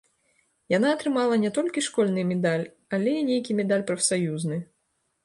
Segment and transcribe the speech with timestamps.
[0.73, 2.63] Яна атрымала не толькі школьны медаль,
[2.99, 4.57] але і нейкі медаль прафсаюзны.